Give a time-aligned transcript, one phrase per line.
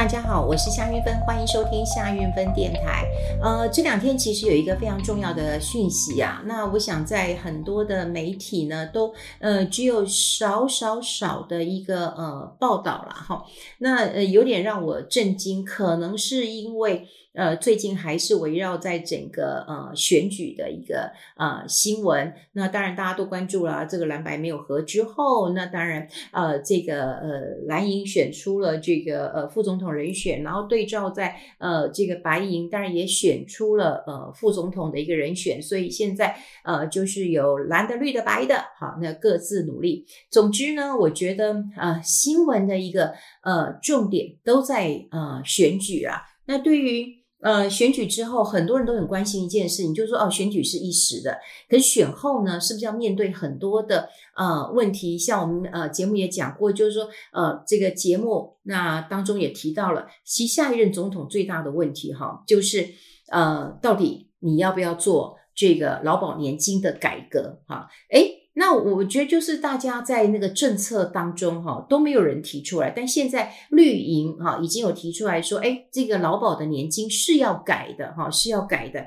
[0.00, 3.06] 大家好，我是夏运芬，欢迎收听夏运芬电台。
[3.42, 13.44] 呃，这两天其实有一个非常重要的讯息啊，那我想在很多的媒体呢，都呃只有少少少的一个呃报道了哈。
[13.80, 17.06] 那呃有点让我震惊，可能是因为。
[17.32, 22.32] 呃，最近还是围绕在整个呃选举的一个呃新闻。
[22.52, 40.04] 那当然大家都关注了这个蓝白没有合之后，那当然呃这个呃蓝营选出了这个呃副总统人选，然后对照在呃这个白银当然也选出了呃副总统的一个人选，所以现在呃就是有蓝的、绿的、白的，好，那各自努力。
[40.30, 46.22] 总之呢，我觉得呃新闻的一个呃重点都在呃选举啊。
[46.46, 55.18] 那对于呃，选举之后，很多人都很关心一件事情，就是说，哦，选举是一时的，可是选后呢，是不是要面对很多的呃问题？
[55.18, 62.86] 像我们呃节目也讲过，就是说，呃，这个节目那当中也提到了，其下一任总统最大的问题哈，就是
[63.30, 67.60] 呃，到底你要不要做这个劳保年金的改革？
[67.66, 68.39] 哈，诶。
[68.60, 79.06] 那我觉得就是大家在那个政策当中哈都没有人提出来，但现在绿营哈已经有提出来说，哎，这个劳保的年金是要改的哈，是要改的。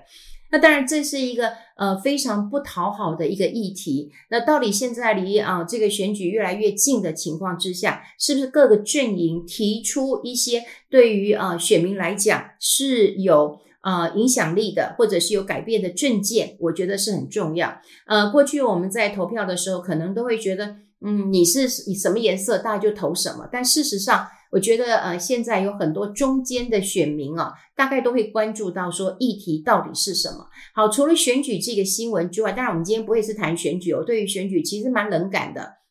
[0.49, 4.11] 那当然这是一个呃非常不讨好的一个议题。
[4.31, 13.59] 那到底现在离啊这个选举越来越近的情况之下，是不是各个阵营提出一些对于啊选民来讲是有。
[13.83, 17.81] 呃，影响力的，或者是有改变的政见，我觉得是很重要。
[18.07, 23.47] 呃，过去我们在投票的时候，可能都会觉得，嗯，你是你什么颜色，大家就投什么。
[23.51, 30.47] 但事实上，我觉得，呃，现在有很多中间的选民啊，大概都会关注到说，议题到底是什么。
[30.73, 35.82] 好，除了选举这个新闻之外，当然我们今天不会是谈选举哦，对于选举其实蛮冷感的。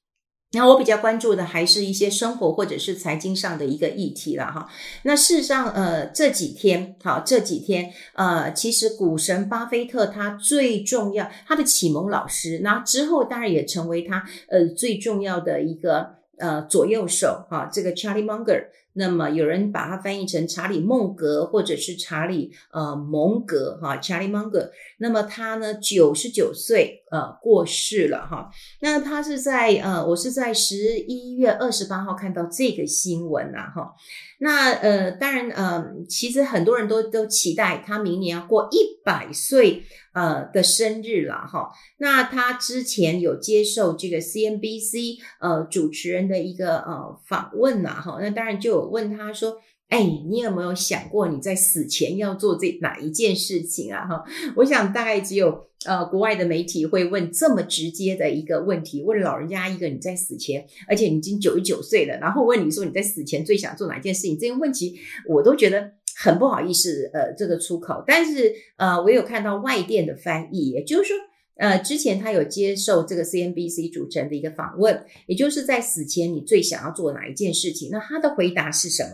[0.55, 4.69] 那我比较关注的还是一些生活或者是财经上的一个议题了哈。
[5.05, 17.70] 那事实上，呃，这几天，好，这几天，呃，其实股神巴菲特他最重要，他的启蒙老师，那之后当然也成为他呃最重要的一个呃左右手哈。
[17.73, 24.68] 这个 Charlie Munger，那么有人把它翻译成查理孟格或者是查理呃蒙格哈，Charlie Munger。
[24.98, 27.02] 那么他呢，九十九岁。
[27.12, 28.50] 呃，过世了哈。
[28.80, 33.95] 那他是在呃，我是在十一月二十八号看到这个新闻呐哈。
[34.39, 39.84] 那呃，当然呃，其实很多人都都期待他明年要过一百岁
[40.14, 41.70] 呃的生日了哈。
[41.98, 48.18] 那他之前有接受这个 CNBC 呃主持人的一个呃访问呐哈。
[48.23, 49.58] 那当然就有问他说。
[49.92, 54.07] 哎，你有没有想过你在死前要做这哪一件事情啊？
[54.07, 54.25] 哈，
[54.57, 64.39] 我想大概只有呃国外的媒体会问这么直接的一个问题，问老人家一个你在死前，而且你已经九十九岁了，然后问你说你在死前最想做哪件事情？
[64.39, 64.98] 这些问题
[65.29, 68.03] 我都觉得很不好意思，呃，这个出口。
[68.07, 71.17] 但是呃，我有看到外电的翻译，也就是说，
[71.57, 77.91] 呃，之前他有接受这个 CNBC 主持人的一个访问，也就是在死前你最想要做哪一件事情？
[77.92, 79.11] 那他的回答是什么？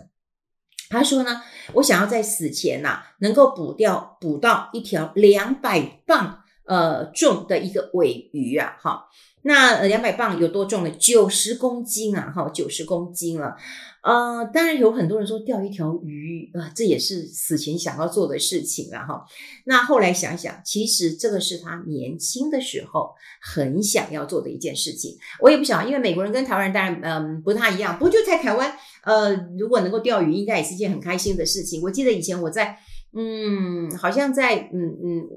[0.90, 1.42] 他说呢，
[1.74, 9.06] 我想要在死前呐、能够补掉补到一条两百磅呃重的一个尾鱼啊，哈，
[9.42, 10.90] 那两百磅有多重呢？
[10.98, 13.56] 九十公斤啊，哈，九十公斤了。
[14.00, 19.24] 呃，当然有很多人说钓一条鱼，呃，这也是死前想要做的事情了哈。
[19.64, 25.16] 那后来想想，其实这个是他年轻的时候很想要做的一件事情。
[25.40, 31.82] 我也不想，因为美国人跟台湾人当然嗯不太一样，不过就在台湾，呃，如果能够钓鱼，应该也是件很开心的事情。
[31.82, 32.78] 我记得以前我在。
[33.14, 35.28] 嗯，好像在嗯嗯，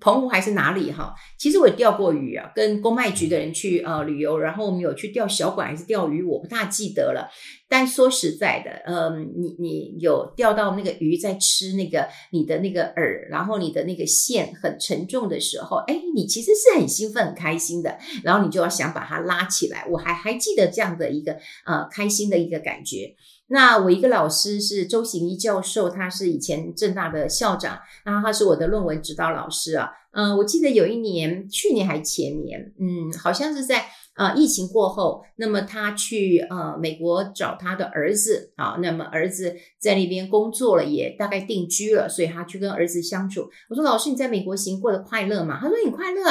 [0.00, 1.14] 澎湖还是哪里哈？
[1.38, 7.28] 其实我钓过鱼啊，跟公卖局的人去呃旅游，然后我们有去钓小管还是钓鱼，我不大记得了。
[7.68, 19.86] 但说实在的，嗯，你你有钓到那个鱼在吃那个你的那个饵，然后你的那个线很沉重的时候，哎，你其实是很兴奋、很开心的，然后你就要想把它拉起来。
[19.90, 23.14] 我还还记得这样的一个呃开心的一个感觉。
[23.52, 29.90] 那我一个老师是周行一教授，他是以前政大的校长，然后他是我的论文指导老师啊。
[30.12, 33.86] 嗯，我记得有一年，去年还前年，嗯，好像是在
[34.20, 43.48] 呃疫情过后，那么他去呃美国找他的儿子啊，那么儿子在那边工作了，也大概定居了，所以他去跟儿子相处。
[43.70, 45.58] 我说老师，你在美国行过得快乐吗？
[45.58, 46.22] 他说很快乐。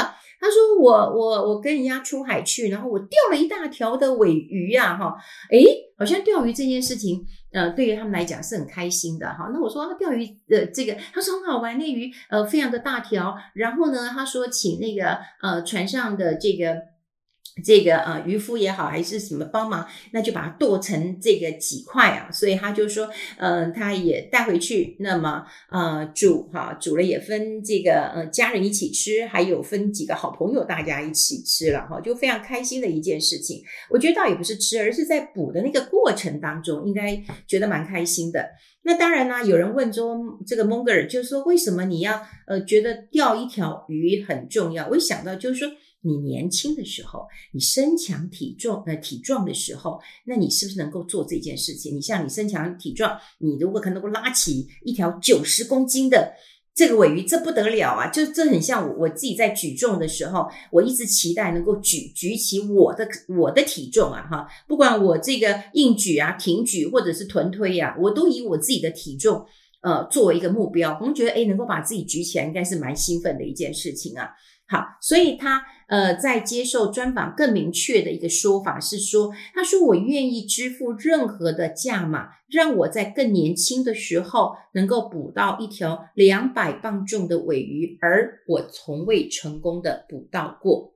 [0.41, 5.15] 他说我我我跟人家出海去，然后我钓了一大条的尾鱼呀，哈，
[5.49, 5.65] 诶。
[5.99, 9.49] 好像钓鱼这件事情，呃，对于他们来讲是很开心的哈。
[9.53, 13.35] 那我说啊，钓鱼的这个，他说很好玩，那鱼呃非常的大条。
[13.53, 16.77] 然后呢，他说请那个呃船上的这个
[17.63, 22.31] 这个呃渔夫也好，还是什么帮忙，那就把它剁成这个几块啊。
[22.31, 33.63] 所以他就说，嗯、他也带回去，那么呃煮哈，煮了也分这个呃家人一起吃，还有分几个好朋友大家一起吃了哈，就非常开心的一件事情。
[33.89, 38.49] 我觉得倒也不是吃，而是在补的那个过程当中，应该觉得蛮开心的。
[38.83, 40.17] 那当然啦，有人问说
[40.47, 44.87] 这个蒙格尔就是说，为什么你要呃觉得钓一条鱼很重要？
[44.87, 45.69] 我一想到就是说。
[46.01, 51.95] 你年轻的时候，你身强体壮，呃，体壮的时候，那你是不是能够做这件事情？
[51.95, 56.33] 你像你身强体壮，你如果可能够拉起一条九十公斤的
[56.73, 58.07] 这个尾鱼，这不得了啊！
[58.07, 69.45] 就这很像我我自己在举重的时候，我一直期待能够举举起我的我的体重啊，哈，不管我这个硬举啊、挺举或者是臀推呀、啊，我都以我自己的体重
[69.81, 70.97] 呃作为一个目标。
[71.01, 74.29] 我们觉得，诶，能够把自己举起来，应该是蛮兴奋的一件事情啊。
[74.69, 90.93] 好，所以他呃在接受专访更明确的一个说法是说，他说我愿意支付任何的价码，让我在更年轻的时候能够捕到一条两百磅重的尾鱼，而我从未成功的捕到过。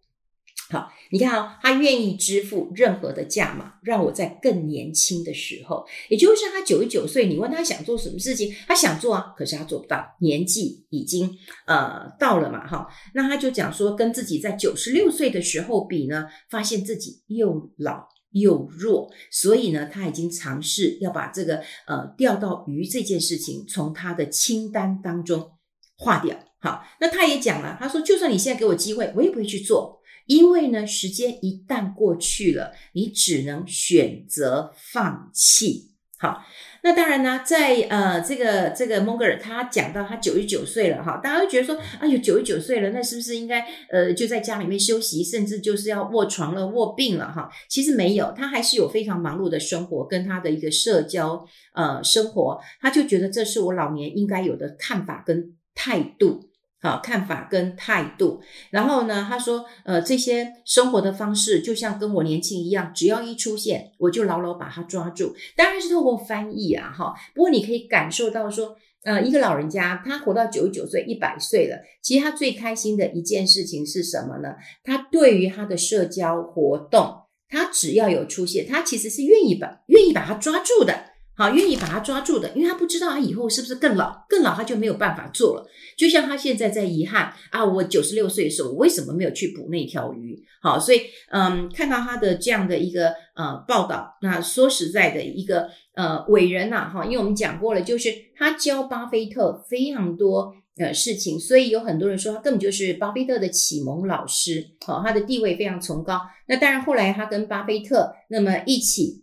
[0.69, 11.29] 好，你看啊、哦，他愿意支付任何的价码，让我在更年轻的时候，也就是他九十九岁，你问他想做什么事情，他想做啊，可是他做不到，年纪已经
[11.67, 25.51] 呃到了嘛，哈，那他就讲说，跟自己在九十六岁的时候比呢，发现自己又老又弱，所以呢，他已经尝试要把这个呃钓到鱼这件事情从他的清单当中
[25.97, 26.35] 划掉。
[26.59, 29.99] 好，那他也讲了，他说，就算你现在给我机会，我也不会去做。
[30.25, 35.91] 因为呢，时间一旦过去了，你只能选择放弃。
[36.19, 36.41] 好，
[36.83, 47.49] 那当然呢，在呃这个这个蒙格尔他讲到他九十九岁了哈，大家会觉得说，哎呦九十九岁了，那是不是应该呃就在家里面休息，甚至就是要卧床了、卧病了哈？
[47.67, 56.52] 其实没有，他还是有非常忙碌的生活跟他的一个社交呃生活，他就觉得这是我老年应该有的看法跟态度。
[56.83, 65.33] 好，看法跟态度，然后呢，他说，呃，这些生活的方式就像跟我年轻一样，只要一出现，我就牢牢把它抓住。
[65.55, 67.13] 当然是透过翻译啊，哈。
[67.33, 68.75] 不过你可以感受到说，
[69.05, 74.49] 呃，一个老人家他活到九十九岁、一百岁了，其实他最开心的一件事情是什么呢？
[74.83, 77.15] 他对于他的社交活动，
[77.47, 81.12] 他只要有出现，他其实是愿意把愿意把它抓住的。
[81.35, 85.65] 好，愿意把他抓住的，因为他不知道他以后是不是更老，更老他就没有办法做了。
[85.97, 90.43] 就像他现在在遗憾啊，我九十六岁的时候，我为什么没有去捕那条鱼？
[90.61, 91.01] 好，所以
[91.31, 106.21] 嗯，看到他的这样的一个呃报道，那说实在的一个呃伟人呐，哈，因为我们讲过了，就是他教巴菲特非常多呃事情，所以有很多人说他根本就是巴菲特的启蒙老师，好，他的地位非常崇高。
[106.47, 109.22] 那当然后来他跟巴菲特那么一起。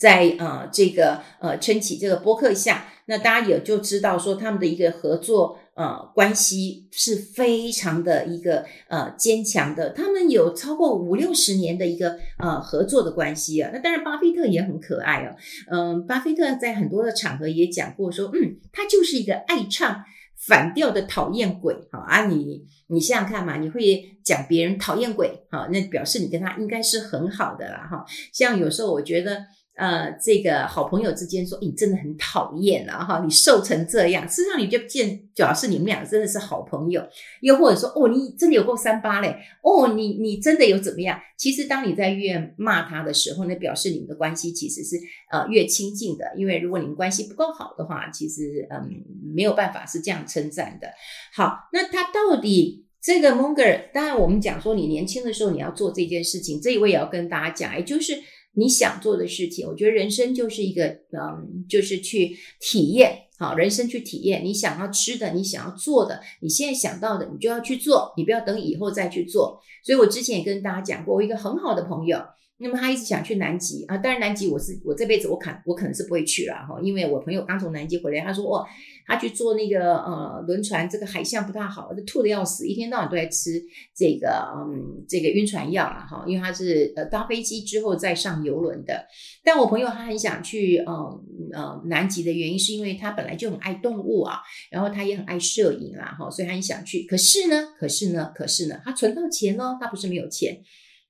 [0.00, 13.70] 在呃这个呃撑起这个播客下，那大家也就知道说他们的一个合作呃关系是非常的一个呃坚强的，他们有超过五六十年的一个呃合作的关系啊。
[13.74, 15.36] 那当然，巴菲特也很可爱哦。
[15.70, 20.02] 嗯、巴菲特在很多的场合也讲过说，嗯，他就是一个爱唱
[20.46, 21.76] 反调的讨厌鬼。
[21.92, 28.06] 好啊，你你想想看嘛，你会讲别人讨厌鬼，好，那表示你跟他应该是很好的啦哈。
[28.32, 29.44] 像有时候我觉得。
[29.76, 37.02] 呃，这个好朋友之间说，你真的很讨厌啊，哈，你瘦成这样，事实上你就见，表示你们俩真的是好朋友。
[37.40, 41.18] 又或者说，哦，你真的有够三八嘞，哦，你你真的有怎么样？
[41.38, 44.96] 其实当你在越骂他的时候，那表示你们的关系其实是
[45.32, 46.26] 呃越亲近的。
[46.36, 49.02] 因为如果你们关系不够好的话，其实嗯
[49.34, 50.88] 没有办法是这样称赞的。
[51.32, 58.12] 好，那他到底这个 Munger，，当然我们讲说你年轻的时候你要做这件事情，这一位也要跟大家讲，也就是。
[58.60, 64.44] 你想做的事情，我觉得人生就是一个，嗯，就是去体验，好，人生去体验。
[64.44, 69.58] 你想要吃的，你想要做的，你现在想到的，你就要去做，你不要等以后再去做。
[69.82, 72.18] 所以我之前也跟大家讲过，我一个很好的朋友。
[72.62, 78.66] 那么他一直想去南极啊，当然南极我是我这辈子我可我可能是不会去了哈，因为我朋友刚从南极回来，他说哦，
[79.06, 83.62] 他去坐那个呃轮船，这个海象不太好，就吐得要死，一天到晚都在吃
[83.96, 89.06] 这个嗯这个晕船药了哈，因为他是呃搭飞机之后再上游轮的。
[89.42, 91.24] 但我朋友他很想去嗯
[91.54, 94.38] 呃南极的原因是因为他本来就很爱动物啊，
[94.70, 97.06] 然后他也很爱摄影啊哈，所以他很想去。
[97.08, 100.60] 可是呢，可是呢，可是呢，他存到钱哦，他不是没有钱。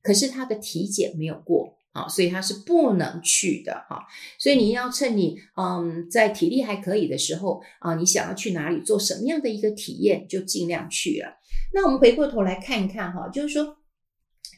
[0.02, 4.06] 可是他的体检没有过啊，所以他是不能去的哈。
[4.38, 11.36] 所以你要趁你嗯在体力还可以的时候啊，你想要去哪里做什么样的一个体验，就尽量去了。
[11.74, 13.76] 那我们回过头来看一看哈，就是说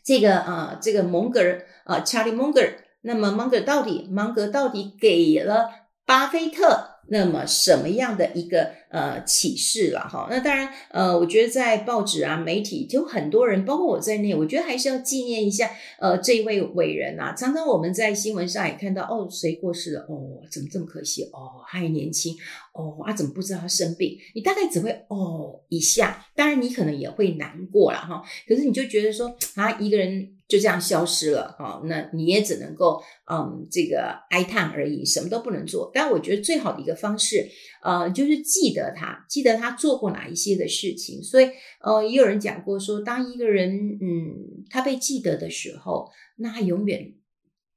[0.04, 5.68] 这个呃这个蒙格尔呃查理蒙格尔，那么蒙格尔到底蒙格到底给了
[6.06, 6.91] 巴菲特？
[7.08, 10.28] 那么什么样的一个呃启示了哈？
[10.30, 17.34] 那当然呃，我觉得在报纸啊、媒体就很多人，包括我在内，我觉得还是要纪念一下呃这一位伟人啊。
[17.36, 20.00] 常常我们在新闻上也看到哦，谁过世了？
[20.08, 21.24] 哦，怎么这么可惜？
[21.32, 22.36] 哦，他还年轻。
[22.72, 24.16] 哦，啊，怎么不知道他生病？
[24.34, 28.22] 你大概只会哦一下，当然你可能也会难过了哈。
[28.48, 30.36] 可是你就觉得说啊，一个人。
[30.52, 35.90] 就这样消失了哦，那你也只能够嗯这个哀叹而已，什么都不能做。
[35.94, 37.48] 但我觉得最好的一个方式，
[37.82, 41.22] 呃，就是记得他，记得他做过哪一些的事情。
[41.22, 41.48] 所以
[41.80, 47.14] 呃，也有人讲过说，当一个人嗯他被记得的时候，那他永远。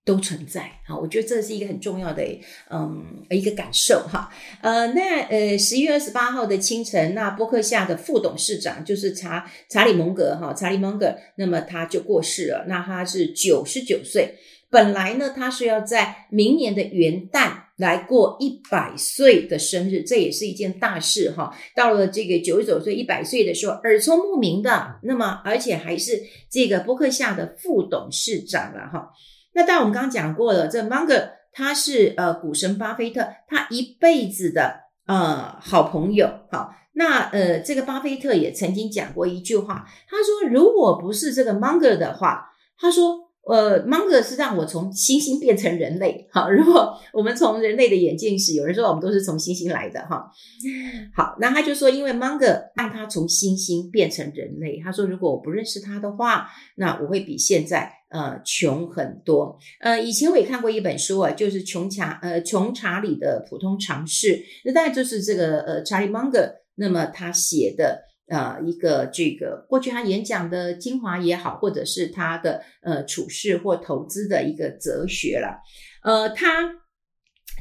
[0.05, 2.23] 都存在哈，我觉得这是一个很重要的
[2.69, 4.31] 嗯一个感受哈。
[4.61, 14.35] 呃，那呃十一月二十八号的清晨，那伯克夏的副董事长就是查查理蒙格哈，查理蒙格，那么他就过世了，那他是九十九岁。
[14.69, 21.55] 本来呢，他是要在明年的元旦来过一百岁的生日，这也是一件大事哈。
[21.75, 29.09] 到了这个九十九岁、一百岁的时候，耳聪目明的，那么而且还是这个伯克夏的副董事长了哈。
[29.55, 36.29] 那当然，我们刚刚讲过了，这 Munger 他是呃股神巴菲特他一辈子的呃好朋友。
[36.51, 43.25] 好，那呃这个巴菲特也曾经讲过一句话，他说如果不是这个 Munger 的话，他说。
[43.47, 46.27] 呃，Munger 是让我从猩猩变成人类。
[46.31, 50.31] 好，如果我们从人类的眼镜史，有人说我们都是从猩猩来的哈。
[51.15, 54.81] 好，那他就说，因为 Munger 让他从猩猩变成人类。
[54.83, 59.59] 他说，如果我不认识他的话，那我会比现在呃穷很多。
[59.81, 68.05] 呃，以前我也看过一本书啊，就是穷查呃穷查理的普通常识，那大概就是这个呃查理芒格那么他写的。
[68.27, 75.61] 呃，一个这个过去他演讲的精华也好，或者是他的呃处事或投资的一个哲学了。
[76.03, 76.71] 呃，他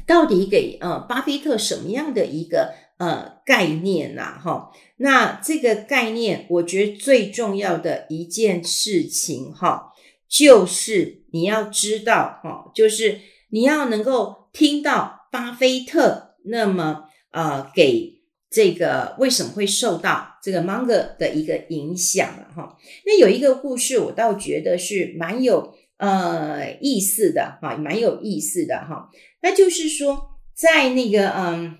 [0.07, 4.23] 到底给呃巴菲特什么样的一个呃概念呢？
[4.43, 9.91] 哈，那这个概念，我觉得最重要的一件事情哈，
[10.27, 18.13] 就是你要知道哈，就是你要能够听到巴菲特那么呃给。
[18.47, 22.77] 这个为什么会受到这个 Munger 的一个影响了哈？
[23.05, 29.09] 那有一个故事，我倒觉得是蛮有呃意思的哈，蛮有意思的哈。
[29.41, 31.79] 那就是说，在那个嗯，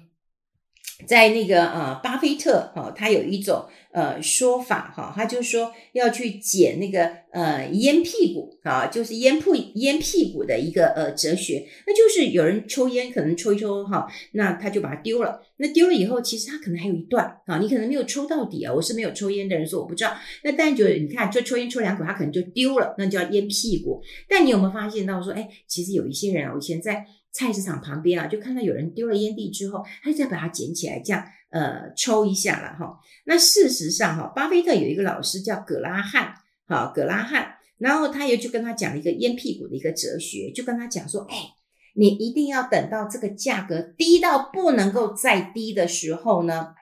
[1.07, 3.65] 在那个呃，巴菲特哈，他有一种。
[3.95, 24.03] 呃，说法哈，他就说要去捡那个呃烟屁股啊，就是烟铺烟屁股的一个呃哲学，那就是有人抽烟可能抽一抽哈，那他就把它丢了，那丢了以后，其实他可能还有一段啊，你可能没有抽到底啊，我是没有抽烟的人说我不知道，那但就你看，就抽烟抽两口，他可能就丢了，那叫烟屁股。
[24.27, 27.05] 但你有没有发现到说，哎，其实有一些人啊，我以前在
[27.37, 31.23] 菜市场旁边啊，就看到有人丢了烟蒂之后，他就再把它捡起来这样。
[31.51, 32.99] 呃，抽一下了哈。
[33.25, 36.33] 那事实上哈，巴菲特有一个老师叫葛拉汉，
[36.67, 41.53] 好，葛拉汉，然后他也就跟他讲了一个烟屁股的一个哲学，就跟他讲说，哎，
[41.95, 46.73] 你一定要等到这个价格低到不能够再低的时候呢，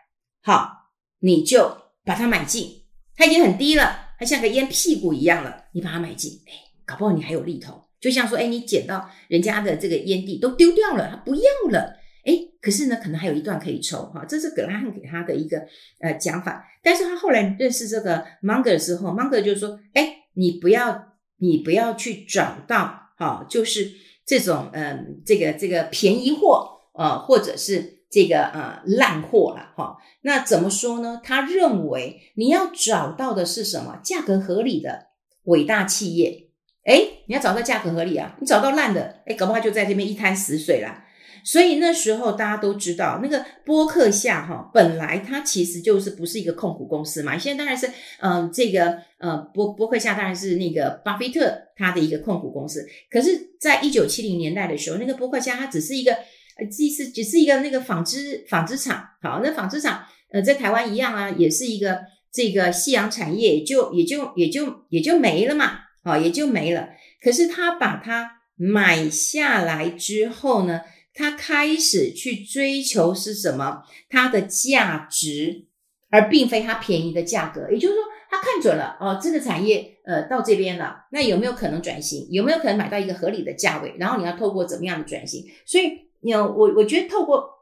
[0.42, 2.84] 好，你就把它买进。
[3.16, 6.52] 它已经很低了，它像个烟屁股一样了，你把它买进，哎，
[6.84, 7.83] 搞不好你还有利头。
[8.04, 11.42] 就像说，哎，你捡到人家的这个烟蒂都丢掉了，他不要
[11.72, 11.96] 了。
[12.26, 15.58] 哎，可是呢，可能还有一段可以抽哈，这是葛拉汉给他的一个
[16.02, 16.66] 呃讲法。
[16.84, 23.90] 但是他后来认识这个芒格的时候，芒格就说：“哎，你不要，你不要去找到哈，就是
[24.26, 29.96] 这种嗯、这个这个便宜货呃，或者是这个呃烂货了哈。
[30.24, 31.22] 那怎么说呢？
[31.24, 34.02] 他认为你要找到的是什么？
[34.04, 35.08] 价格合理的
[35.46, 36.43] 伟大企业。
[36.84, 41.06] 哎，你要找到价格合理啊，你找到烂的，哎，搞不好就在这边一滩死水啦。”
[41.46, 47.38] 所以那时候大家都知道，那个波克夏哈，本来它其实就是不是一个控股公司嘛。
[47.38, 47.88] 现在当然是，
[48.22, 52.88] 嗯、呃，这个呃波波克夏当然是那个巴菲特他的一个控股公司。
[53.12, 59.06] 可是，在一九七零年代的时候，那个波克夏它只是一个，呃，只是只是一个那个纺织纺织厂。
[59.22, 62.00] 好，那纺织厂呃在台湾一样啊，也是一个
[62.32, 66.90] 这个夕阳产业，也就也就也就也就没了嘛，好，也就没了。
[67.22, 70.82] 可是他把它买下来之后呢？
[71.16, 73.84] 他开始去追求是什么？
[74.10, 75.68] 它的价值，
[76.10, 77.70] 而并非它便宜的价格。
[77.70, 82.28] 也就是说，他看准了哦，这个产业呃到这边了，那有没有可能转型？
[82.32, 83.94] 有没有可能买到一个合理的价位？
[84.00, 85.46] 然后你要透过怎么样的转型？
[85.68, 87.53] 所以，你我我觉得透过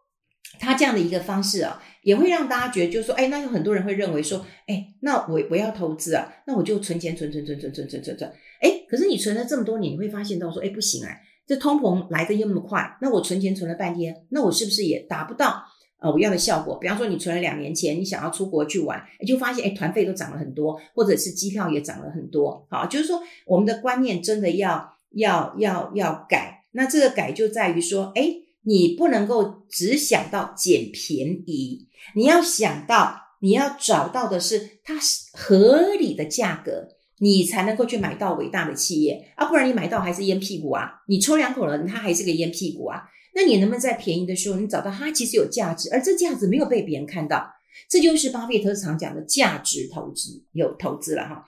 [0.59, 8.31] 他这样的一个方式啊，也会让大家觉得，就是说，哎，那有很多人会认为说，哎，那我我要投资啊，那我就存钱存存存存存存存存，
[8.61, 15.63] 哎，可是你存了这么多年，你会发现到说，哎，不行哎，这通膨来得又那么快，那我存钱存了半天，那我是不是也达不到
[15.99, 16.77] 呃我要的效果？
[16.77, 28.35] 比方说，你存了两年钱，你想要出国去玩，你就发现哎，团费都涨了很多，或者是机票也涨了很多，好，就是说我们的观念真的要要要要改，那这个改就在于说，哎。
[28.63, 34.95] 你不能够只想到捡便宜，你要想到你要找到的是它
[35.33, 36.87] 合理的价格，
[37.19, 43.01] 你才能够去买到伟大的企业啊，不然你买到还是烟屁股啊，你抽两口了，它还是个烟屁股啊。
[43.33, 47.49] 那你能不能在便宜的时候，你找到它其实有价值，而这价值没有被别人看到，
[47.89, 51.45] 这就是巴菲特常讲的价值投资，有投资了哈。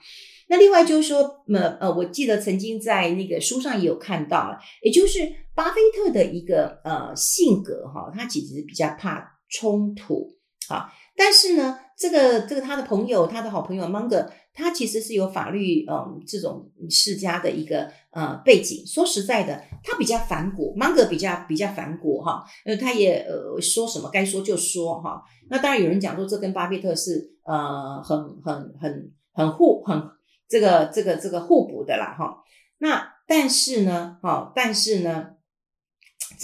[0.48, 5.20] 那另外就是说，呃呃，我记得曾经在那个书上也有看到了，也就是
[5.54, 10.36] 巴菲特的一个呃性格哈，他其实比较怕冲突
[10.68, 10.92] 啊。
[11.16, 18.84] 但是呢，这个这个他的朋友，他的好朋友芒格，他其实是有法律嗯这种世家的一个呃背景。
[18.86, 22.44] 说实在的，他比较反骨，芒格比较比较反骨哈。
[22.64, 25.22] 呃，他也呃说什么该说就说哈。
[25.48, 30.02] 那当然有人讲说，这跟巴菲特是呃很很很很互很。
[30.46, 32.36] 这个这个这个互补的啦哈，
[32.78, 35.30] 那但是呢，哈，但是呢，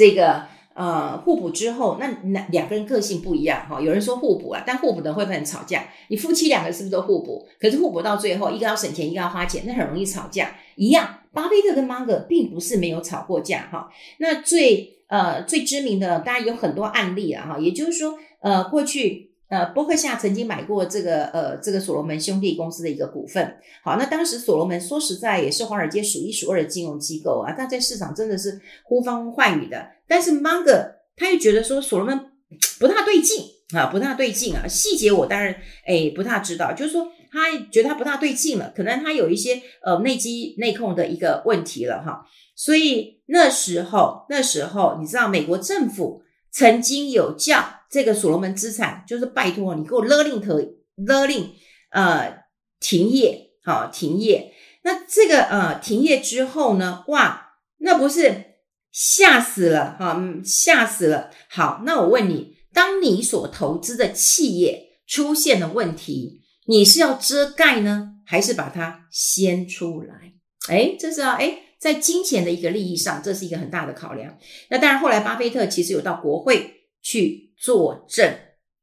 [0.01, 3.79] 这个呃互补之后，那那两个人个性不一样哈。
[3.79, 5.85] 有人说互补啊，但互补的会不会很吵架？
[6.09, 7.47] 你夫妻两个是不是都互补？
[7.61, 10.57] 可是互补到最后，一个要省钱，一个要花钱，那很容易吵架。
[10.77, 13.91] 一样，巴菲特跟芒格并不是没有吵过架哈。
[14.21, 19.30] 那最呃最知名的，当然有很多案例啊哈，也就是说呃过去。
[19.51, 23.57] 呃，波克夏曾经买过这个呃这个所罗门兄弟公司的一个股份。
[23.83, 29.85] 好，那当时所罗门说实在也是华尔街数一数二的金融机构啊，但在市场真的是呼风唤雨的。
[30.07, 32.31] 但是芒格他又觉得说所罗门
[32.79, 34.69] 不大对劲啊，不大对劲啊。
[34.69, 35.53] 细节我当然
[35.85, 42.25] 诶不大知道，就是说他觉得他不大对劲了，可能他有一些呃内机内控的一个问题了哈。
[42.55, 47.80] 所以那时候那时候你知道美国政府曾经有叫。
[47.91, 51.53] 这个所罗门资产就是拜托你给我勒令特勒令
[51.91, 52.45] 呃
[52.79, 54.55] 停业，好、停业。
[54.83, 58.45] 那这个呃停业之后呢，哇，那不是
[58.93, 61.31] 吓死了哈、哦，吓死了。
[61.49, 70.33] 好，那我问你，当你所投资的企业出现了问题，你是要遮盖呢，还是把它掀出来？
[70.69, 74.39] 诶，这是啊，诶，在金钱的一个利益上，这是一个很大的考量。
[74.71, 77.50] 那当然，后来巴菲特其实有到国会去。
[77.61, 78.35] 作证，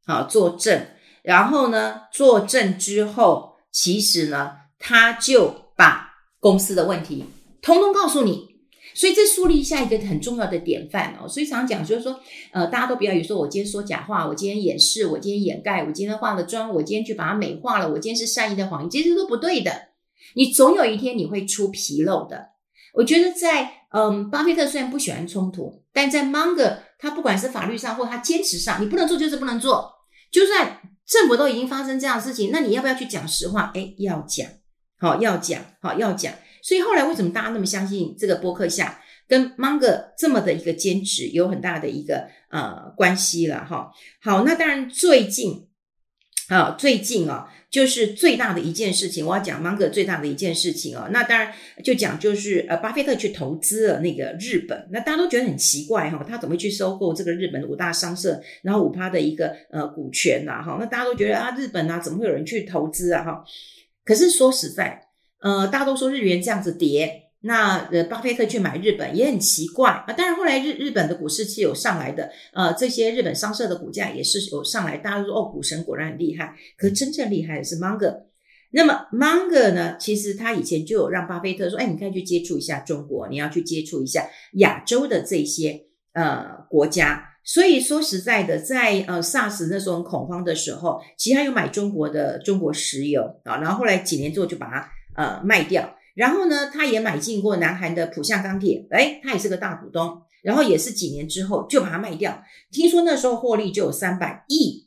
[0.06, 0.86] 啊，作证，
[1.24, 7.26] 然后呢，作证之后，其实呢，他就把公司的问题
[7.60, 8.48] 通通告诉你，
[8.94, 11.28] 所以这树立下一个很重要的典范哦。
[11.28, 12.20] 所以常讲就是说，
[12.52, 19.72] 呃，大家都不要以为说我今天说假话，我今天掩饰，我今天掩盖，我今天化了妆，我今天去把它美化了，我今天是善意的谎言，其实都不对的。
[20.36, 22.50] 你总有一天你会出纰漏的。
[22.94, 26.78] 我觉得在，嗯，巴菲特虽然不喜欢冲突，但在芒格。
[26.98, 29.92] 他不管是法律上或他坚持上，你不能做就是不能做。
[30.32, 33.72] 就算政府都已经发生这样的事情，那你要不要去讲实话？
[33.74, 34.48] 诶，要讲，
[35.00, 36.34] 好，要讲，好，要讲。
[36.62, 43.92] 所以后来为什么大家那么相信这个波克夏跟芒格这么的一个坚持，有很大的一个呃关系了哈。
[44.22, 45.68] 好，那当然最近
[46.50, 47.54] 啊，最近啊。
[47.78, 51.08] 就是最大的一件事情，我要讲芒格最大的一件事情哦。
[51.12, 60.78] 那当然就讲就是呃，巴菲特去投资了那个日本，那大家都觉得很奇怪哈，他怎么会去收购这个日本五大商社，然后五趴的一个呃股权呐哈？
[60.80, 63.44] 那大家都觉得啊，日本啊怎么会有人去投资啊哈？
[64.04, 65.00] 可是说实在，
[65.42, 67.27] 呃，大家都说日元这样子跌。
[67.42, 70.14] 那呃，巴菲特去买日本也很奇怪啊。
[70.14, 74.98] 当然后来日日本的股市是有上来的，呃，这些日本商社的股价也是有上来。
[74.98, 76.56] 大家说哦，股神果然很厉害。
[76.78, 78.26] 可真正厉害的是芒格。
[78.72, 87.24] 那么芒格呢，其实他以前就有让巴菲特说，哎，你可以去接触一下中国，你要去接触一下亚洲的这些呃国家。
[87.44, 95.97] 所以说实在的，在呃 SARS 那时候很恐慌的时候，其实他有买中国的中国石油啊，然后后来几年之后就把它呃卖掉。
[96.18, 100.24] 然后呢，他也买进过南韩的浦项钢铁，哎，他也是个大股东。
[100.44, 104.86] 然后也是几年之后就把它卖掉，听说那时候获利就有三百亿，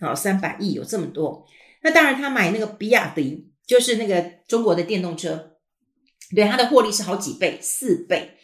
[0.00, 1.46] 好，三百亿有这么多。
[1.82, 5.52] 那当然，他买那个比亚迪，就是那个中国的电动车，
[6.34, 8.36] 对，他的获利是好几倍，四倍。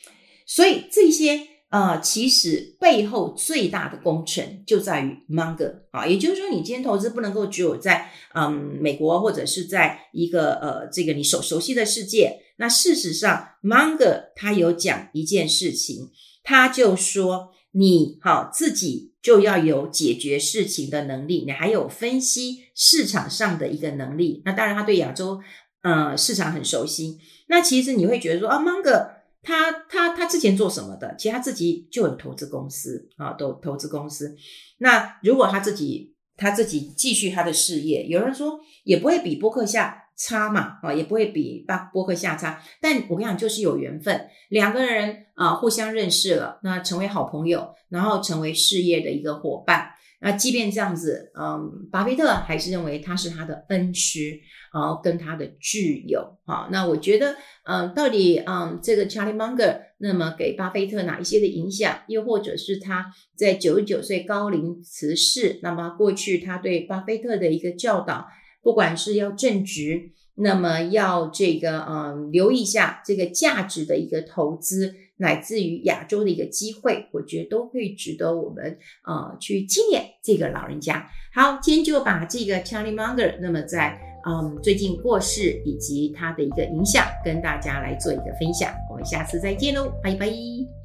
[0.47, 1.58] 所以这些。
[1.71, 8.51] 呃，其实背后最大的功臣就在于芒格啊，也就是说，你今天投资不能够只有在嗯
[8.81, 12.41] 美国或者是在一个呃这个你熟熟悉的世界。
[12.57, 16.11] 那事实上，芒格他有讲一件事情，
[16.43, 24.41] 他就说，你好自己就要有解决事情的能力，你还有分析市场上的一个能力。
[24.47, 25.39] 那当然，他对亚洲
[25.83, 27.19] 呃市场很熟悉。
[27.49, 31.15] 那其实你会觉得说啊，Munger 他他他之前做什么的？
[31.17, 34.37] 其实他自己就有投资公司啊，都投资公司。
[34.79, 42.63] 那如果他自己他自己继续他的事业，有人说也不会比波克夏差嘛，啊，也不会比巴波克夏差。
[42.81, 49.91] 但我跟你讲，就是有缘分，两个人啊互相认识了，那成为好朋友，然后成为事业的一个伙伴。
[50.21, 54.37] 那即便这样子，嗯，巴菲特还是认为他是他的恩师，
[54.81, 56.39] 然后跟他的挚友。
[56.45, 62.01] 好，那我觉得，嗯，到底，嗯，这个 Charlie Munger 那么给巴菲特哪一些的影响？
[62.09, 68.27] 又或者是他在九十九岁高龄辞世，那么过去他对巴菲特的一个教导，
[68.63, 74.95] 不管是要正直，那么要这个，嗯，留意一下这个价值的一个投资。
[75.21, 81.11] 乃至于亚洲的一个机会，我觉得都会值得我们呃去纪念这个老人家。
[81.35, 88.71] 好，今天就把这个 Charlie Munger，那么在嗯最近过世以及他的一个影响，跟大家来做一个分享。
[88.91, 90.78] 我们下次再见喽，拜拜。